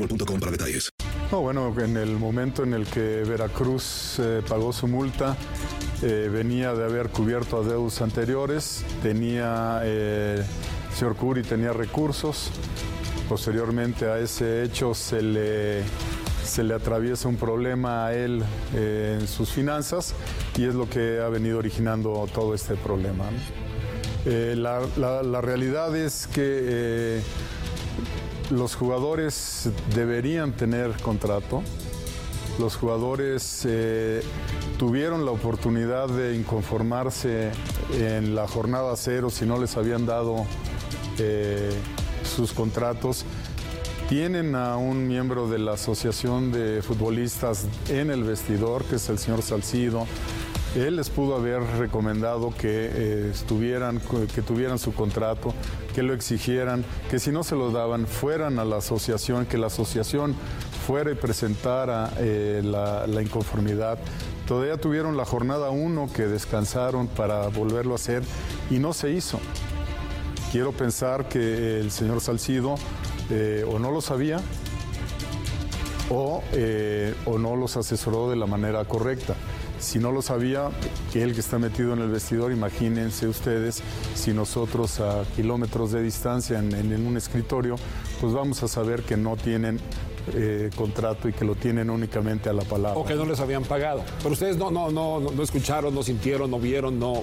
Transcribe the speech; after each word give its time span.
boostmobile.com 0.00 0.40
para 0.40 0.52
detalles. 0.52 0.90
No, 1.30 1.40
bueno, 1.42 1.72
en 1.78 1.96
el 1.96 2.16
momento 2.16 2.64
en 2.64 2.74
el 2.74 2.86
que 2.86 3.22
Veracruz 3.24 4.18
eh, 4.18 4.42
pagó 4.48 4.72
su 4.72 4.88
multa, 4.88 5.36
eh, 6.02 6.28
venía 6.32 6.74
de 6.74 6.84
haber 6.84 7.10
cubierto 7.10 7.58
adeudos 7.58 8.00
anteriores, 8.02 8.84
tenía, 9.02 9.80
eh, 9.84 10.42
señor 10.92 11.14
Curi 11.14 11.42
tenía 11.42 11.72
recursos, 11.72 12.50
posteriormente 13.28 14.06
a 14.06 14.18
ese 14.18 14.64
hecho 14.64 14.92
se 14.92 15.22
le, 15.22 15.82
se 16.44 16.64
le 16.64 16.74
atraviesa 16.74 17.28
un 17.28 17.36
problema 17.36 18.06
a 18.06 18.14
él 18.14 18.42
en 18.74 19.28
sus 19.28 19.50
finanzas 19.50 20.14
y 20.58 20.64
es 20.64 20.74
lo 20.74 20.90
que 20.90 21.20
ha 21.20 21.28
venido 21.28 21.58
originando 21.58 22.28
todo 22.34 22.54
este 22.54 22.74
problema. 22.74 23.26
La, 24.24 25.40
realidad 25.40 25.96
es 25.96 26.26
que 26.26 27.22
los 28.50 28.74
jugadores 28.74 29.70
deberían 29.94 30.52
tener 30.52 30.92
contrato. 31.02 31.62
Los 32.58 32.76
jugadores 32.76 33.64
eh, 33.66 34.22
tuvieron 34.78 35.24
la 35.24 35.30
oportunidad 35.30 36.08
de 36.08 36.36
inconformarse 36.36 37.52
en 37.92 38.34
la 38.34 38.46
jornada 38.46 38.94
cero 38.96 39.30
si 39.30 39.46
no 39.46 39.58
les 39.58 39.76
habían 39.76 40.04
dado 40.04 40.44
eh, 41.18 41.70
sus 42.24 42.52
contratos. 42.52 43.24
Tienen 44.08 44.56
a 44.56 44.76
un 44.76 45.06
miembro 45.06 45.48
de 45.48 45.58
la 45.58 45.74
Asociación 45.74 46.50
de 46.50 46.82
Futbolistas 46.82 47.66
en 47.88 48.10
el 48.10 48.24
vestidor, 48.24 48.84
que 48.84 48.96
es 48.96 49.08
el 49.08 49.18
señor 49.18 49.42
Salcido. 49.42 50.06
Él 50.76 50.96
les 50.96 51.10
pudo 51.10 51.34
haber 51.34 51.62
recomendado 51.78 52.54
que 52.56 52.68
eh, 52.68 53.30
estuvieran, 53.32 54.00
que 54.32 54.40
tuvieran 54.40 54.78
su 54.78 54.94
contrato, 54.94 55.52
que 55.94 56.04
lo 56.04 56.14
exigieran, 56.14 56.84
que 57.10 57.18
si 57.18 57.32
no 57.32 57.42
se 57.42 57.56
lo 57.56 57.72
daban, 57.72 58.06
fueran 58.06 58.60
a 58.60 58.64
la 58.64 58.76
asociación, 58.76 59.46
que 59.46 59.58
la 59.58 59.66
asociación 59.66 60.36
fuera 60.86 61.10
y 61.10 61.16
presentara 61.16 62.12
eh, 62.18 62.62
la, 62.62 63.20
inconformidad. 63.20 63.98
Todavía 64.46 64.76
tuvieron 64.76 65.16
la 65.16 65.24
jornada 65.24 65.70
1 65.70 66.08
que 66.14 66.28
descansaron 66.28 67.08
para 67.08 67.48
volverlo 67.48 67.92
a 67.92 67.96
hacer 67.96 68.22
y 68.70 68.78
no 68.78 68.92
se 68.92 69.10
hizo. 69.10 69.40
Quiero 70.52 70.70
pensar 70.70 71.28
que 71.28 71.80
el 71.80 71.90
señor 71.90 72.20
Salcido 72.20 72.76
eh, 73.28 73.64
o 73.68 73.80
no 73.80 73.90
lo 73.90 74.00
sabía 74.00 74.40
o, 76.10 76.42
o 77.24 77.38
no 77.38 77.56
los 77.56 77.76
asesoró 77.76 78.30
de 78.30 78.36
la 78.36 78.46
manera 78.46 78.84
correcta. 78.84 79.34
Si 79.80 79.98
no 79.98 80.12
lo 80.12 80.22
sabía, 80.22 80.70
él 81.14 81.34
que 81.34 81.40
está 81.40 81.58
metido 81.58 81.94
en 81.94 82.00
el 82.00 82.10
vestidor, 82.10 82.52
imagínense 82.52 83.26
ustedes 83.26 83.82
si 84.14 84.32
nosotros 84.32 85.00
a 85.00 85.24
kilómetros 85.34 85.90
de 85.92 86.02
distancia 86.02 86.58
en, 86.58 86.72
en 86.74 87.06
un 87.06 87.16
escritorio, 87.16 87.76
pues 88.20 88.32
vamos 88.32 88.62
a 88.62 88.68
saber 88.68 89.02
que 89.02 89.16
no 89.16 89.36
tienen 89.36 89.80
eh, 90.34 90.70
contrato 90.76 91.28
y 91.28 91.32
que 91.32 91.44
lo 91.44 91.54
tienen 91.54 91.90
únicamente 91.90 92.48
a 92.48 92.52
la 92.52 92.62
palabra. 92.62 92.98
O 92.98 93.04
que 93.04 93.14
no 93.14 93.24
les 93.24 93.40
habían 93.40 93.64
pagado. 93.64 94.04
Pero 94.18 94.32
ustedes 94.32 94.56
no, 94.56 94.70
no, 94.70 94.90
no, 94.90 95.18
no 95.18 95.42
escucharon, 95.42 95.94
no 95.94 96.02
sintieron, 96.02 96.50
no 96.50 96.60
vieron, 96.60 96.98
no. 96.98 97.22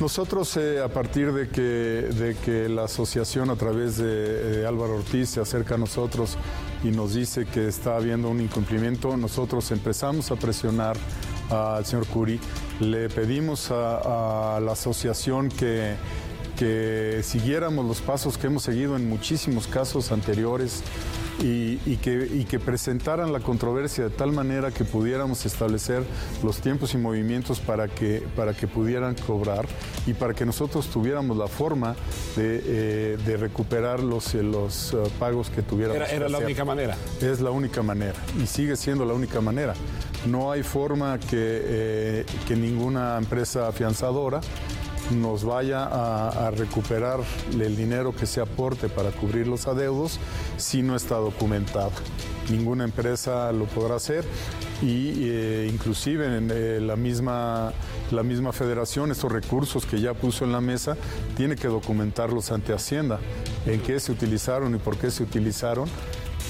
Nosotros, 0.00 0.56
eh, 0.56 0.80
a 0.82 0.88
partir 0.88 1.32
de 1.32 1.48
que, 1.48 1.60
de 1.60 2.36
que 2.44 2.68
la 2.68 2.84
asociación 2.84 3.50
a 3.50 3.56
través 3.56 3.98
de, 3.98 4.58
de 4.58 4.66
Álvaro 4.66 4.96
Ortiz 4.96 5.30
se 5.30 5.40
acerca 5.40 5.74
a 5.74 5.78
nosotros 5.78 6.36
y 6.82 6.88
nos 6.88 7.14
dice 7.14 7.46
que 7.46 7.68
está 7.68 7.96
habiendo 7.96 8.28
un 8.28 8.40
incumplimiento, 8.40 9.16
nosotros 9.16 9.70
empezamos 9.70 10.30
a 10.30 10.36
presionar 10.36 10.96
al 11.50 11.84
señor 11.84 12.06
Curi, 12.06 12.40
le 12.80 13.08
pedimos 13.08 13.70
a, 13.70 14.56
a 14.56 14.60
la 14.60 14.72
asociación 14.72 15.48
que, 15.48 15.94
que 16.58 17.20
siguiéramos 17.22 17.86
los 17.86 18.00
pasos 18.00 18.36
que 18.36 18.48
hemos 18.48 18.64
seguido 18.64 18.96
en 18.96 19.08
muchísimos 19.08 19.66
casos 19.66 20.10
anteriores 20.10 20.82
y, 21.40 21.78
y, 21.86 21.98
que, 22.02 22.28
y, 22.32 22.44
que, 22.44 22.58
presentaran 22.58 23.32
la 23.32 23.40
controversia 23.40 24.04
de 24.04 24.10
tal 24.10 24.32
manera 24.32 24.72
que 24.72 24.84
pudiéramos 24.84 25.46
establecer 25.46 26.02
los 26.42 26.60
tiempos 26.60 26.94
y 26.94 26.98
movimientos 26.98 27.60
para 27.60 27.86
que, 27.88 28.26
para 28.34 28.54
que 28.54 28.66
pudieran 28.66 29.14
cobrar 29.14 29.66
y 30.06 30.14
para 30.14 30.34
que 30.34 30.44
nosotros 30.44 30.88
tuviéramos 30.88 31.36
la 31.36 31.46
forma 31.46 31.94
de, 32.36 32.62
eh, 32.64 33.18
de 33.24 33.36
recuperar 33.36 34.00
los, 34.02 34.34
los 34.34 34.92
uh, 34.94 35.08
pagos 35.18 35.48
que 35.50 35.62
tuviéramos. 35.62 36.08
Era, 36.08 36.10
era 36.10 36.28
la 36.28 36.38
única 36.38 36.64
manera. 36.64 36.96
Es 37.20 37.40
la 37.40 37.50
única 37.50 37.82
manera 37.82 38.16
y 38.42 38.46
sigue 38.46 38.76
siendo 38.76 39.04
la 39.04 39.14
única 39.14 39.40
manera. 39.40 39.74
No 40.26 40.50
hay 40.50 40.62
forma 40.62 41.18
que, 41.18 41.26
eh, 41.32 42.26
que 42.46 42.56
ninguna 42.56 43.16
empresa 43.16 43.68
afianzadora 43.68 44.40
nos 45.10 45.44
vaya 45.44 45.84
a, 45.84 46.50
recuperar 46.50 47.20
el 47.52 47.76
dinero 47.76 48.14
que 48.14 48.26
se 48.26 48.40
aporte 48.40 48.88
para 48.88 49.10
cubrir 49.10 49.46
los 49.46 49.66
adeudos 49.66 50.18
si 50.56 50.82
no 50.82 50.96
está 50.96 51.16
documentado. 51.16 51.92
Ninguna 52.50 52.84
empresa 52.84 53.52
lo 53.52 53.66
podrá 53.66 53.96
hacer 53.96 54.24
y 54.82 55.28
eh, 55.28 55.70
inclusive 55.72 56.36
en 56.36 56.50
eh, 56.52 56.80
la, 56.80 56.96
misma, 56.96 57.72
la 58.10 58.22
misma 58.22 58.52
federación, 58.52 59.10
estos 59.10 59.30
recursos 59.30 59.84
que 59.84 60.00
ya 60.00 60.14
puso 60.14 60.44
en 60.44 60.52
la 60.52 60.60
mesa, 60.60 60.96
tiene 61.36 61.56
que 61.56 61.68
documentarlos 61.68 62.52
ante 62.52 62.72
Hacienda, 62.72 63.18
en 63.66 63.80
qué 63.80 64.00
se 64.00 64.12
utilizaron 64.12 64.74
y 64.74 64.78
por 64.78 64.96
qué 64.96 65.10
se 65.10 65.22
utilizaron 65.22 65.88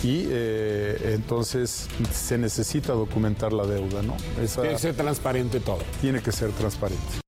y 0.02 0.26
eh, 0.28 1.12
entonces 1.14 1.88
se 2.12 2.38
necesita 2.38 2.92
documentar 2.92 3.52
la 3.52 3.66
deuda, 3.66 4.02
¿no? 4.02 4.16
Esa, 4.40 4.62
tiene 4.62 4.76
que 4.76 4.82
ser 4.82 4.94
transparente 4.94 5.60
todo. 5.60 5.78
Tiene 6.00 6.22
que 6.22 6.32
ser 6.32 6.50
transparente. 6.52 7.27